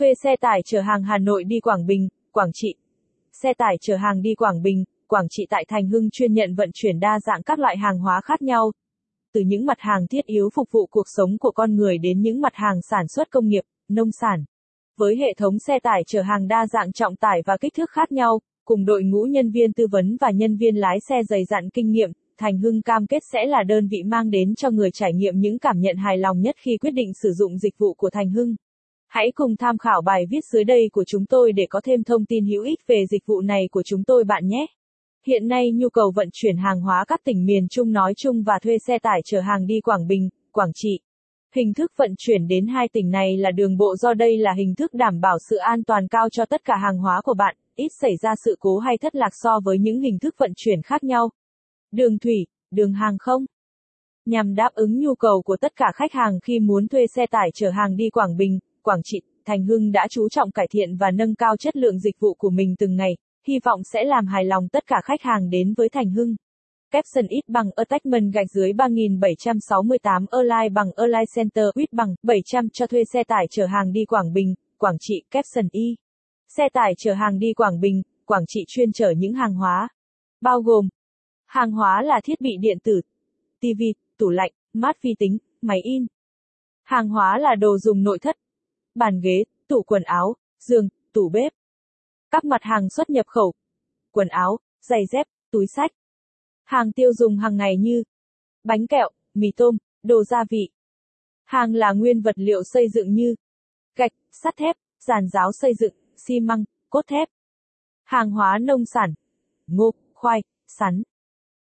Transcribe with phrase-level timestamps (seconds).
[0.00, 2.74] Thuê xe tải chở hàng Hà Nội đi Quảng Bình, Quảng Trị.
[3.32, 6.70] Xe tải chở hàng đi Quảng Bình, Quảng Trị tại Thành Hưng chuyên nhận vận
[6.74, 8.72] chuyển đa dạng các loại hàng hóa khác nhau.
[9.32, 12.40] Từ những mặt hàng thiết yếu phục vụ cuộc sống của con người đến những
[12.40, 14.44] mặt hàng sản xuất công nghiệp, nông sản.
[14.96, 18.12] Với hệ thống xe tải chở hàng đa dạng trọng tải và kích thước khác
[18.12, 21.70] nhau, cùng đội ngũ nhân viên tư vấn và nhân viên lái xe dày dặn
[21.70, 25.12] kinh nghiệm, Thành Hưng cam kết sẽ là đơn vị mang đến cho người trải
[25.12, 28.10] nghiệm những cảm nhận hài lòng nhất khi quyết định sử dụng dịch vụ của
[28.10, 28.54] Thành Hưng.
[29.10, 32.24] Hãy cùng tham khảo bài viết dưới đây của chúng tôi để có thêm thông
[32.24, 34.66] tin hữu ích về dịch vụ này của chúng tôi bạn nhé.
[35.26, 38.58] Hiện nay nhu cầu vận chuyển hàng hóa các tỉnh miền Trung nói chung và
[38.62, 41.00] thuê xe tải chở hàng đi Quảng Bình, Quảng Trị.
[41.54, 44.74] Hình thức vận chuyển đến hai tỉnh này là đường bộ do đây là hình
[44.74, 47.88] thức đảm bảo sự an toàn cao cho tất cả hàng hóa của bạn, ít
[48.00, 51.04] xảy ra sự cố hay thất lạc so với những hình thức vận chuyển khác
[51.04, 51.30] nhau.
[51.92, 53.44] Đường thủy, đường hàng không.
[54.26, 57.50] Nhằm đáp ứng nhu cầu của tất cả khách hàng khi muốn thuê xe tải
[57.54, 61.10] chở hàng đi Quảng Bình, Quảng Trị, Thành Hưng đã chú trọng cải thiện và
[61.10, 63.16] nâng cao chất lượng dịch vụ của mình từng ngày,
[63.46, 66.34] hy vọng sẽ làm hài lòng tất cả khách hàng đến với Thành Hưng.
[66.90, 72.86] Capson ít bằng attachment gạch dưới 3768 Align bằng Align Center ít bằng 700 cho
[72.86, 75.96] thuê xe tải chở hàng đi Quảng Bình, Quảng Trị Capson Y.
[76.56, 79.88] Xe tải chở hàng đi Quảng Bình, Quảng Trị chuyên chở những hàng hóa.
[80.40, 80.88] Bao gồm
[81.46, 83.00] Hàng hóa là thiết bị điện tử,
[83.60, 83.82] TV,
[84.18, 86.06] tủ lạnh, mát vi tính, máy in.
[86.82, 88.36] Hàng hóa là đồ dùng nội thất,
[88.94, 91.52] bàn ghế, tủ quần áo, giường, tủ bếp.
[92.30, 93.52] Các mặt hàng xuất nhập khẩu,
[94.10, 95.90] quần áo, giày dép, túi sách.
[96.64, 98.02] Hàng tiêu dùng hàng ngày như
[98.64, 100.70] bánh kẹo, mì tôm, đồ gia vị.
[101.44, 103.34] Hàng là nguyên vật liệu xây dựng như
[103.96, 107.28] gạch, sắt thép, giàn giáo xây dựng, xi măng, cốt thép.
[108.04, 109.14] Hàng hóa nông sản,
[109.66, 111.02] ngô, khoai, sắn.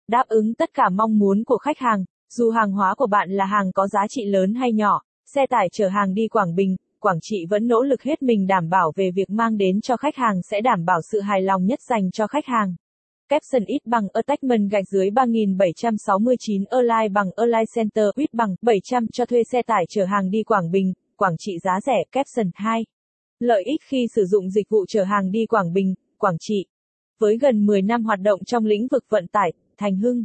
[0.07, 3.45] Đáp ứng tất cả mong muốn của khách hàng, dù hàng hóa của bạn là
[3.45, 7.19] hàng có giá trị lớn hay nhỏ, xe tải chở hàng đi Quảng Bình, Quảng
[7.21, 10.41] Trị vẫn nỗ lực hết mình đảm bảo về việc mang đến cho khách hàng
[10.51, 12.75] sẽ đảm bảo sự hài lòng nhất dành cho khách hàng.
[13.29, 19.25] Capson ít bằng attachment gạch dưới 3769 Align bằng Align Center ít bằng 700 cho
[19.25, 22.85] thuê xe tải chở hàng đi Quảng Bình, Quảng Trị giá rẻ Capson 2.
[23.39, 26.65] Lợi ích khi sử dụng dịch vụ chở hàng đi Quảng Bình, Quảng Trị.
[27.19, 30.23] Với gần 10 năm hoạt động trong lĩnh vực vận tải, Thành Hưng